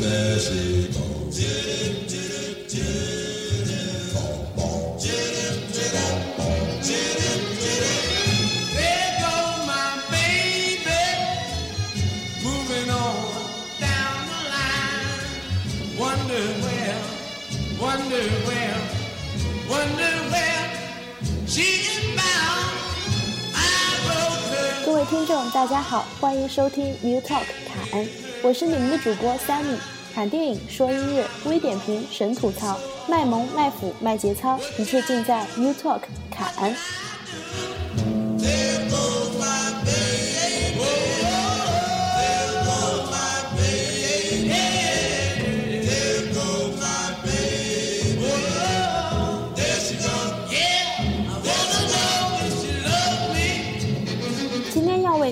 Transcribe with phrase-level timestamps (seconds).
[0.00, 2.05] Mexico, Mexico.
[25.08, 28.08] 听众，大家好，欢迎收听 New Talk 卡恩，
[28.42, 29.76] 我是你们的主播 Sammy。
[30.12, 36.74] 侃电影、说音乐、微点评、神吐槽、卖萌、卖腐、卖节操，一切尽在 New Talk 卡恩。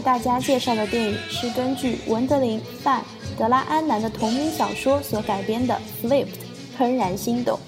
[0.04, 3.00] 大家介绍的电影是根据文德林·范·
[3.38, 6.26] 德拉安南的同名小说所改编的《Flipped》
[6.78, 7.58] 怦然心动。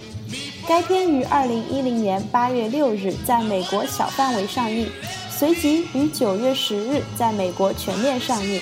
[0.69, 4.87] 该片于2010年8月6日在美国小范围上映，
[5.31, 8.61] 随即于9月10日在美国全面上映。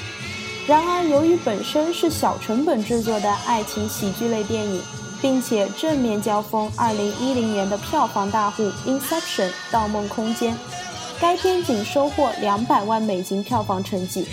[0.69, 4.81] 然而，由于本身是小成本制作的爱情喜剧类电影，
[5.21, 10.55] 并且正面交锋2010年的票房大户《Inception》《盗梦空间》，
[11.21, 14.27] 该片仅收获200万美金票房成绩。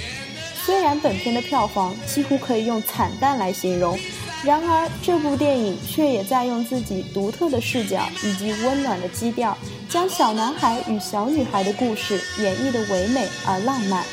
[0.64, 3.98] 虽然本片的票房几乎可以用惨淡来形容，
[4.44, 9.58] 然而这部电影却也在用自己独特的视角以及温暖的基调，
[9.90, 14.06] 将小男孩与小女孩的故事演绎得唯美而浪漫，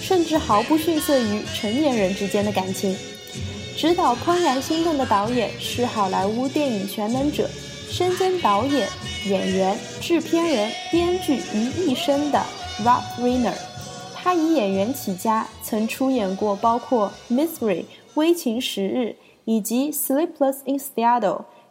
[0.00, 2.96] 甚至毫不逊色于成年人之间的感情。
[3.76, 7.48] 执导《怦然心动》的导演是好莱坞电影全能者，
[7.88, 8.88] 身兼导演、
[9.26, 12.38] 演员、制片人、编剧于一身的
[12.84, 13.54] Rob Reiner。
[14.14, 17.58] 他以演员起家，曾出演过包括《Misery》
[18.14, 21.20] 《危情十日》以及《Sleepless in Seattle》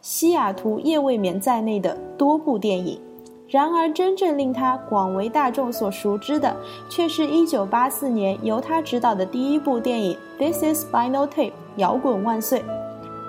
[0.00, 3.00] 西雅图夜未眠在内的多部电影。
[3.48, 6.54] 然而，真正令他广为大众所熟知的，
[6.90, 12.62] 却是1984年由他执导的第一部电影《This Is Spinal Tape》摇滚万岁。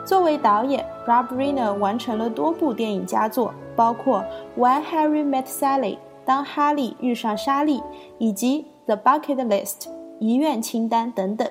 [0.05, 4.21] 作为导演，Rob Reiner 完成了多部电影佳作，包括
[4.61, 5.93] 《When Harry Met Sally》
[6.25, 7.81] 当哈利遇上莎莉，
[8.17, 9.83] 以及《The Bucket List》
[10.19, 11.47] 遗愿清单等等。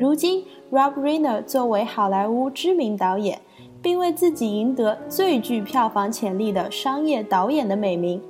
[0.00, 3.40] 如今，Rob Reiner 作为好莱坞知名导演，
[3.80, 8.20] 并为自己赢得最具票房潜力的商业导演的美名。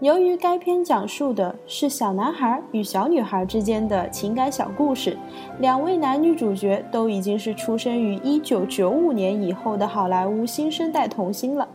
[0.00, 5.16] 由于该片讲述的是小男孩与小女孩之间的情感小故事，
[5.58, 11.66] 两位男女主角都已经是出生于1995年以后的好莱坞新生代童星了。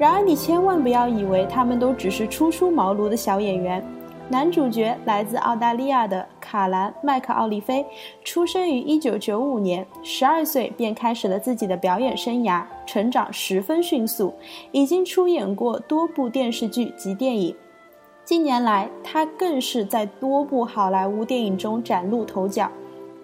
[0.00, 3.84] 然而，你千万不要以为他们都只是初出茅庐的小演员。
[4.30, 7.84] 男主角来自澳大利亚的卡兰·麦克奥利菲，
[8.24, 14.32] 出生于1995年，十二岁便开始了自己的表演生涯，成长十分迅速，
[14.72, 17.54] 已经出演过多部电视剧及电影。
[18.24, 22.70] 近年来，他更是在多部好莱坞电影中崭露头角，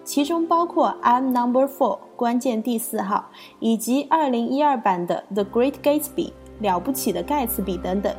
[0.03, 6.27] 其中包括《I'm Number Four》关键第四号，以及2012版的《The Great Gatsby》
[6.59, 8.13] 了不起的盖茨比等等。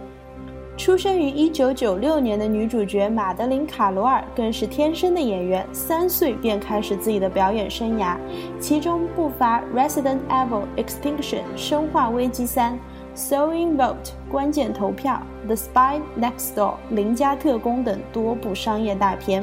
[0.76, 8.16] 出生于1996年的女主角马德琳·卡罗尔更是天生的演员，三岁便开始自己的表演生涯，
[8.60, 12.75] 其中不乏《Resident Evil Extinction》生化危机三，
[13.16, 13.94] 《Sewing Vote》
[14.31, 19.43] 关键投票，《The Spy Next Door》邻家特工等多部商业大片。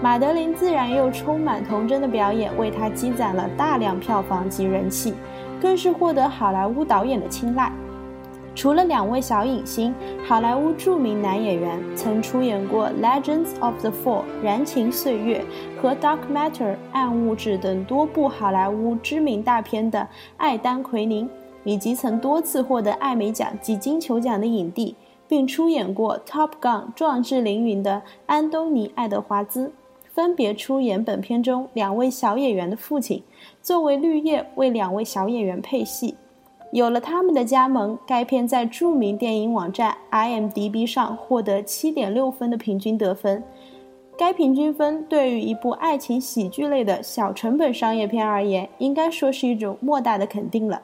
[0.00, 5.14] 马德琳自然又充满童真的表演，为她积攒了大量票房及人气，
[5.60, 7.72] 更是获得好莱坞导演的青睐。
[8.60, 15.42] 除了两位小影星，好莱坞著名男演员曾出演过《Legends of the Fall》燃情岁月
[15.80, 20.06] 和《Dark Matter》暗物质等多部好莱坞知名大片的
[20.36, 21.26] 艾丹·奎宁，
[21.64, 24.94] 以及曾多次获得艾美奖及金球奖的影帝，
[25.26, 29.72] 并出演过《Top Gun》壮志凌云的安东尼·爱德华兹，
[30.12, 33.22] 分别出演本片中两位小演员的父亲，
[33.62, 36.14] 作为绿叶为两位小演员配戏。
[36.72, 43.42] 有了他们的加盟，该片在著名电影网站 IMDB 上获得7.6分的平均得分。
[44.16, 50.82] 该平均分对于一部爱情喜剧类的小成本商业片而言，应该说是一种莫大的肯定了。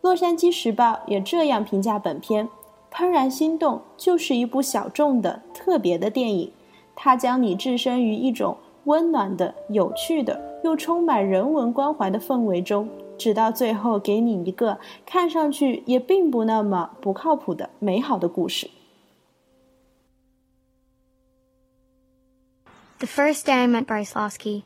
[0.00, 2.48] 洛杉矶时报也这样评价本片：
[2.90, 6.50] 《怦然心动》就是一部小众的、特别的电影，
[6.96, 12.88] 它将你置身于一种温暖的、有趣的又充满人文关怀的氛围中。
[13.17, 18.69] 直到最后，给你一个看上去也并不那么不靠谱的美好的故事。
[22.99, 24.63] The first day I met Bryce Losky,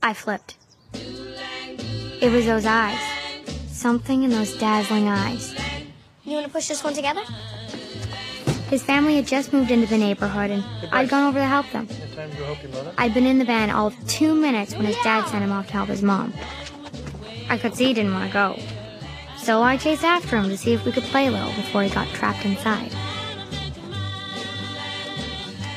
[0.00, 0.54] I flipped.
[2.20, 2.98] It was those eyes.
[3.70, 5.54] Something in those dazzling eyes.
[6.24, 7.20] You want to push this one together?
[8.70, 11.86] His family had just moved into the neighborhood and I'd gone over to help them.
[12.16, 12.94] Time to go help your mother?
[12.96, 15.66] I'd been in the van all of two minutes when his dad sent him off
[15.66, 16.32] to help his mom.
[17.49, 18.55] I could see he didn't want to go.
[19.37, 21.89] So I chased after him to see if we could play a little before he
[21.89, 22.91] got trapped inside.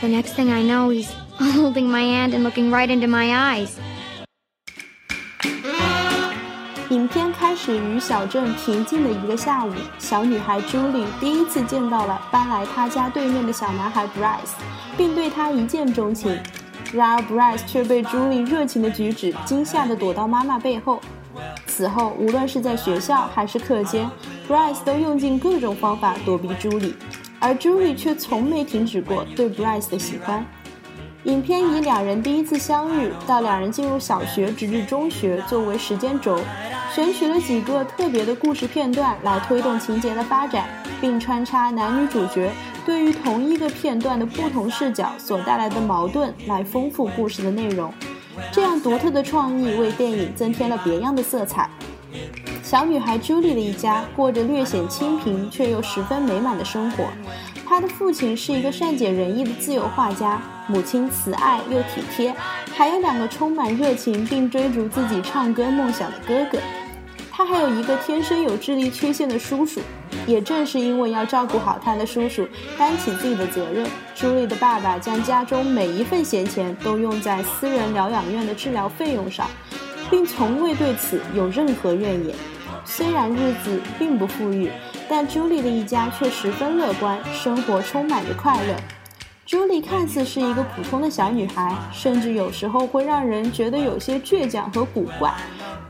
[0.02, 3.70] The next thing I know, he's holding my hand and looking right into my eyes.
[6.90, 14.52] 影片开始于小镇平静的一个下午，小女孩朱莉第一次见到了搬来她家对面的小男孩 Bryce，
[14.94, 16.38] 并对他一见钟情。
[16.92, 21.00] 然而 Bryce 却被朱莉热情的举止惊吓的躲到妈妈背后。
[21.66, 24.08] 此后，无论是在学校还是课间
[24.48, 26.94] ，Bryce 都用尽各种方法躲避朱莉，
[27.38, 30.44] 而朱莉却从没停止过对 Bryce 的喜欢。
[31.24, 36.38] 影片以两人第一次相遇到两人进入小学直至中学作为时间轴，
[36.92, 40.68] 选取了几个特别的故事片段来推动情节的发展，
[41.00, 42.50] 并穿插男女主角
[42.84, 47.94] 对于同一个片段的不同视角所带来的矛盾，来丰富故事的内容。
[48.50, 51.68] 这样独特的创意为电影增添了别样的色彩。
[52.62, 57.04] 小女孩朱莉的一家过着略显清贫却又十分美满的生活。
[57.66, 62.34] 她的父亲是一个善解人意的自由画家，母亲慈爱又体贴，
[62.74, 66.58] 还有两个充满热情并追逐自己唱歌梦想的哥哥。
[67.30, 69.80] 她还有一个天生有智力缺陷的叔叔。
[70.26, 72.46] 也正是因为要照顾好他的叔叔，
[72.78, 79.48] 担起自己的责任，朱莉的爸爸将家中每一份闲钱都用在私人疗养院的治疗费用上，
[80.10, 82.34] 并从未对此有任何怨言。
[82.84, 84.70] 虽然日子并不富裕，
[85.08, 88.74] 但朱莉的一家却十分乐观，生活充满着快乐。
[89.52, 95.30] 朱莉看似是一个普通的小女孩，甚至有时候会让人觉得有些倔强和古怪。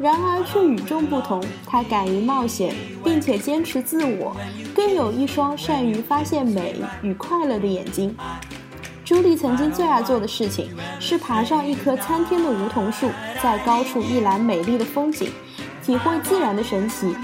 [0.01, 2.75] 然而却与众不同，她敢于冒险，
[3.05, 4.37] 并且坚持自我，
[4.75, 8.13] 更有一双善于发现美与快乐的眼睛。
[9.05, 10.69] 朱莉曾经最爱做的事情
[10.99, 15.31] 是爬上一棵参天的梧桐树，在高处一览美丽的风景，
[15.85, 17.15] 体会自然的神奇。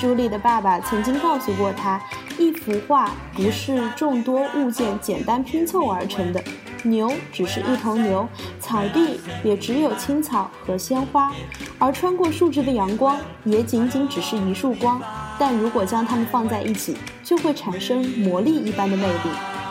[0.00, 2.00] 朱莉的爸爸曾经告诉过她，
[2.38, 6.42] 一幅画不是众多物件简单拼凑而成的。
[6.84, 11.32] 牛只是一头牛，草地也只有青草和鲜花，
[11.78, 15.00] 而穿过树枝的阳光也仅仅只是一束光。
[15.38, 19.61] 但如果将它们放在一起，就会产生魔力一般的魅力。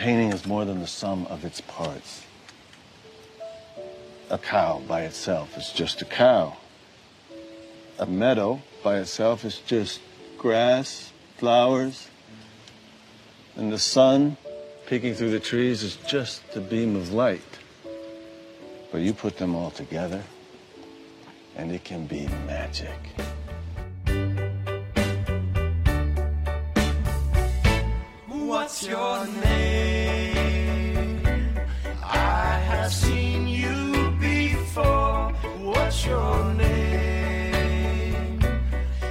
[0.00, 2.24] Painting is more than the sum of its parts.
[4.30, 6.56] A cow by itself is just a cow.
[7.98, 10.00] A meadow by itself is just
[10.38, 12.08] grass, flowers.
[13.56, 14.38] And the sun
[14.86, 17.58] peeking through the trees is just a beam of light.
[18.90, 20.22] But you put them all together,
[21.56, 22.96] and it can be magic.
[28.28, 29.89] What's your name?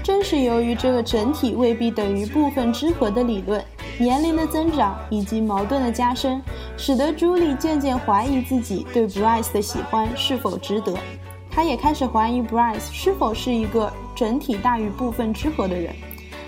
[0.03, 3.63] 正是由于这个整体未必等于部分之和的理论，
[3.97, 6.41] 年龄的增长以及矛盾的加深，
[6.77, 10.93] 使得朱莉渐渐怀疑自己对 Bryce 的喜欢是否值得。
[11.51, 15.93] 她也开始怀疑 Bryce 是否是一个整体大于部分之和的人。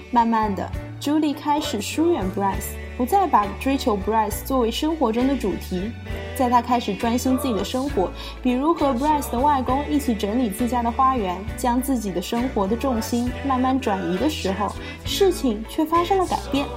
[0.09, 0.69] 慢慢的，
[1.01, 2.75] 朱莉开始疏远 Bryce。
[2.95, 5.91] 不再把追求 Bryce 作为生活中的主题，
[6.35, 8.11] 在她开始专心自己的生活，
[8.43, 14.71] 比如和 Bryce 的外公一起整理自家的花园，将自己的生活的重心慢慢转移的时候，
[15.03, 16.67] 事情却发生了改变。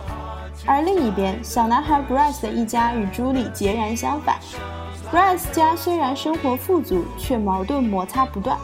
[0.64, 4.38] 而另一边，小男孩 Bryce 的一家与朱莉截然相反。
[5.12, 8.56] Bryce 家虽然生活富足，却矛盾摩擦不断。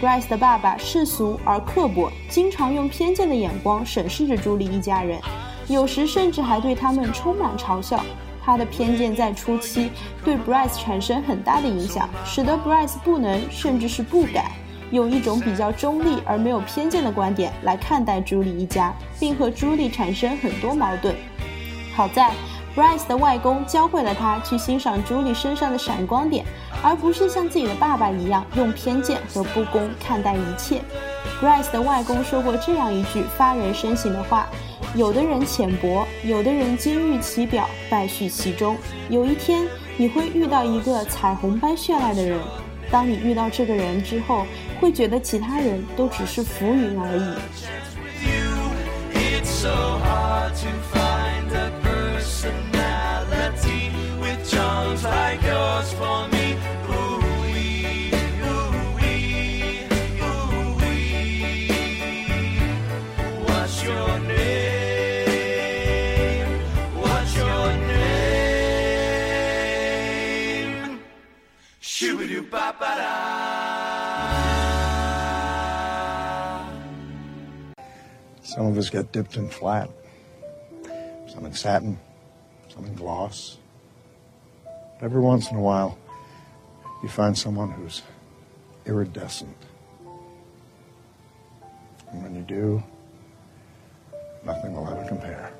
[0.00, 5.20] Bryce 的爸爸世俗而刻薄，经常用偏见的眼光审视着朱莉一家人。
[5.68, 8.02] 有时甚至还对他们充满嘲笑。
[8.42, 9.90] 他的偏见在初期
[10.24, 14.50] 对 Bryce 产生很大的影响，使得 Bryce 不能甚至是不敢
[14.90, 21.14] 用一种比较中立而没有偏见的观点来看待朱莉一家，并和朱莉产生很多矛盾。
[21.94, 22.32] 好在
[22.74, 26.44] Bryce 的外公教会了他去欣赏朱莉身上的闪光点，
[26.82, 30.80] 而不是像自己的爸爸一样用偏见和不公看待一切。
[31.40, 34.46] Bryce 的外公说过这样一句发人深省的话。
[34.96, 38.76] 有的人浅薄，有的人金玉其表，败絮其中。
[39.08, 39.64] 有一天，
[39.96, 42.36] 你会遇到一个彩虹般绚烂的人。
[42.90, 44.44] 当你遇到这个人之后，
[44.80, 47.34] 会觉得其他人都只是浮云而已。
[78.42, 79.88] Some of us get dipped in flat,
[81.28, 81.98] some in satin,
[82.68, 83.58] some in gloss.
[85.02, 85.96] Every once in a while,
[87.02, 88.02] you find someone who's
[88.84, 89.56] iridescent.
[92.12, 92.82] And when you do,
[94.44, 95.50] nothing will ever compare.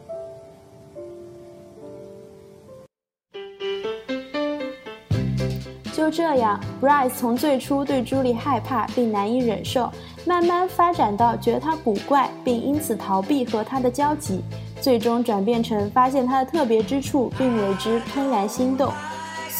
[5.94, 9.90] 就这样，Bryce 从最初对朱莉害怕并难以忍受，
[10.26, 14.42] 慢慢发展到觉得她古怪，并因此逃避和她的交集，
[14.82, 18.92] 最终转变成发现她的特别之处，并为之怦然心动。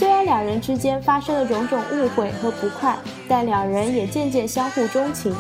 [0.01, 2.97] 虽然两人之间发生了种种误会和不快，
[3.29, 5.31] 但两人也渐渐相互钟情。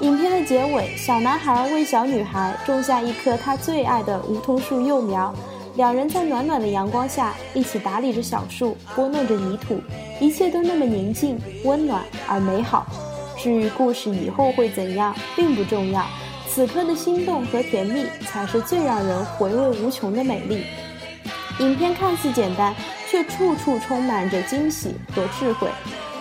[0.00, 5.34] 影片的结尾，小男孩为小女孩种下一棵他最爱的梧桐树幼苗，
[5.76, 9.80] 两人在暖暖的阳光下一起打理着小树，拨弄着泥土，
[10.20, 12.86] 一切都那么宁静、温暖而美好。
[13.38, 16.04] 至于故事以后会怎样，并不重要，
[16.46, 20.66] 此刻的心动和甜蜜才是最让人回味无穷的美丽。
[21.60, 22.74] 影片看似简单，
[23.10, 25.68] 却处处充满着惊喜和智慧。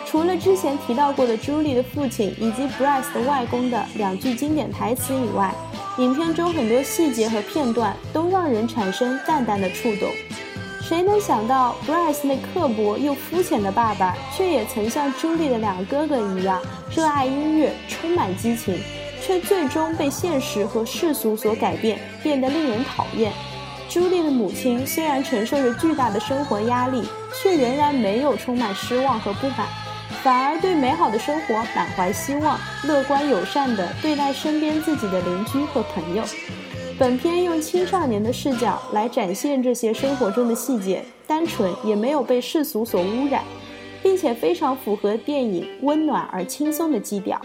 [0.06, 5.54] 除了之前提到过的朱莉的父亲以及 Bryce 的外公的两句经典台词以外，
[5.98, 10.10] 影片中很多细节和片段都让人产生淡淡的触动。
[10.82, 16.62] 谁能想到 Bryce 那刻薄又肤浅的爸爸，却也曾像朱莉的两个哥哥一样
[16.96, 18.78] 热爱音乐，充满激情，
[19.20, 23.34] 却最终被现实和世俗所改变，变得令人讨厌。
[23.90, 27.04] 朱莉的母亲虽然承受着巨大的生活压力，
[27.42, 29.68] 却仍然没有充满失望和不满，
[30.22, 36.24] 反而对美好的生活满怀希望，乐观友善地对待身边自己的邻居和朋友。
[36.98, 43.44] 本片用青少年的视角来展现这些生活中的细节，单纯也没有被世俗所污染，
[44.02, 47.40] 并且非常符合电影温暖而轻松的基调。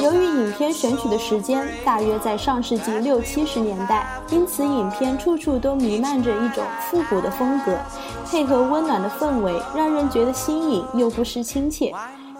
[0.00, 7.76] 由于影片选取的时间大约在上世纪六七十年代，因此影片处处都弥漫着一种复古的风格，
[8.30, 11.92] 配合温暖的氛围，让人觉得新颖又不失亲切。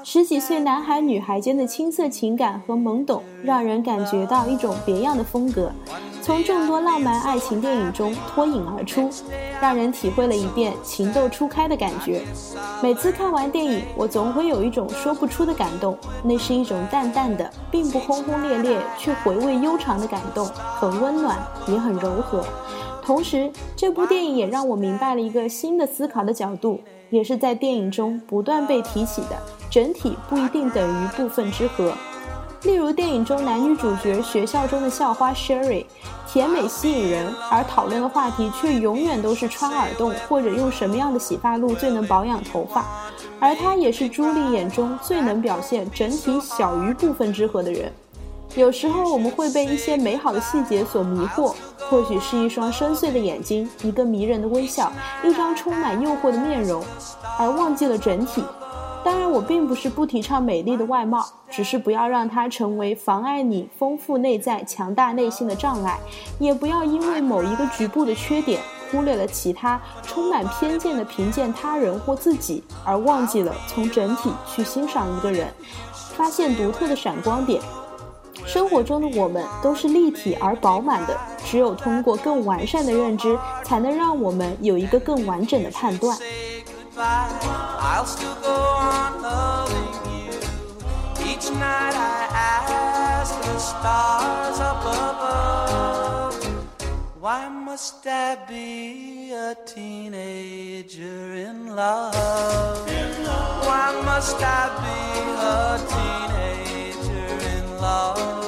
[0.05, 5.71] 十几岁男孩女孩间的青涩情感和懵懂，让人感觉到一种别样的风格，
[6.23, 9.11] 从众多浪漫爱情电影中脱颖而出，
[9.61, 12.23] 让人体会了一遍情窦初开的感觉。
[12.81, 20.47] 每次看完电影，我总会有一种说不出的感动，那是一种淡淡的，并不轰轰烈烈，却回味悠长的感动，
[20.79, 21.37] 很温暖，
[21.67, 22.45] 也很柔和。
[23.05, 29.37] 同时，这部电影也让我明白了一个新的思考的角度，也是在电影中不断被提起的：
[29.69, 31.93] 整体不一定等于部分之和。
[32.65, 35.85] 例如电影中男女主角学校中的校花 Sherry，
[36.29, 42.85] 甜美吸引人，而讨论的话题却永远都是穿耳洞或者用什么样的洗发露最能保养头发。
[43.41, 47.93] 而她也是朱莉眼中最能表现整体小于部分之和的人。
[48.55, 51.55] 有时候我们会被一些美好的细节所迷惑，
[51.91, 54.93] 或许是一双深邃的眼睛，一个迷人的微笑，
[55.25, 56.85] 一张充满诱惑的面容，
[57.39, 58.45] 而忘记了整体。
[59.05, 65.99] 当然，我并不是不提倡美丽的外貌，只是不要让它成为妨碍你丰富内在、强大内心的障碍，
[66.39, 75.53] 也不要因为某一个局部的缺点，忽略了其他充满偏见的评鉴他人或自己，而忘记了从整体去欣赏一个人，
[76.15, 77.61] 发现独特的闪光点。
[78.45, 86.17] 生活中的我们都是立体而饱满的，只有通过更完善的认知，才能让我们有一个更完整的判断。
[86.99, 90.33] I'll still go on loving you.
[91.31, 96.35] Each night I ask the stars up above,
[97.21, 102.15] why must I be a teenager in love?
[103.67, 104.99] Why must I be
[105.41, 108.42] a teenager in love?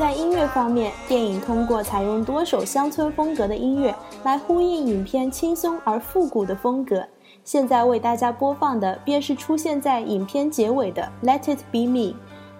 [0.00, 7.06] 在音乐方面，电影通过采用多首乡村风格的音乐来呼应影片轻松而复古的风格。
[7.44, 12.12] 现在为大家播放的便是出现在影片结尾的《Let It Be Me》。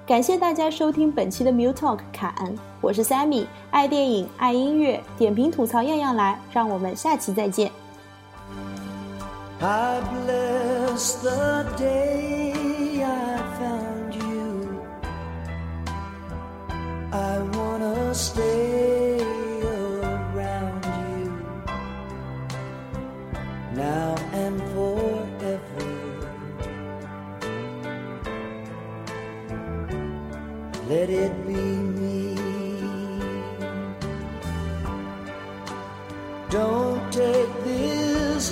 [0.06, 7.73] 感谢大家收听本期的 Mu Talk 卡恩，我是 Sammy，爱电影，爱音乐，点评吐槽样样来，让我们下期再见。
[9.62, 12.29] I bless the day
[18.14, 19.21] stay
[19.62, 21.31] around you
[23.75, 25.90] now and forever.
[30.88, 32.35] Let it be me.
[36.50, 38.50] Don't take this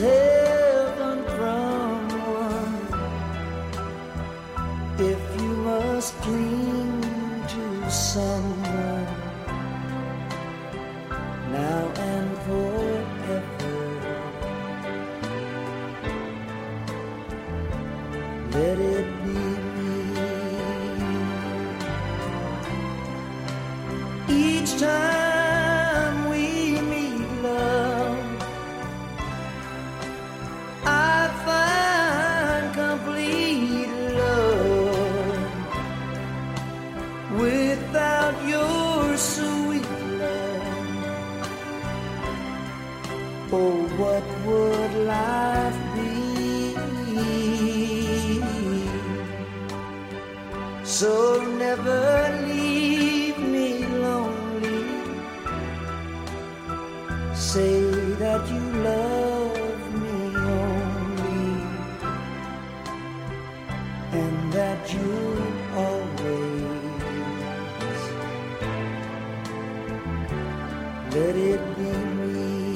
[71.11, 71.91] let it be
[72.33, 72.75] me.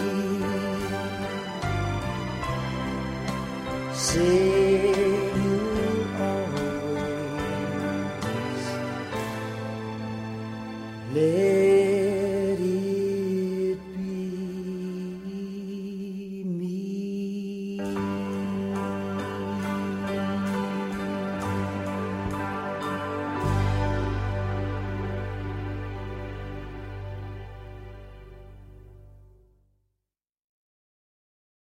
[3.92, 4.61] Say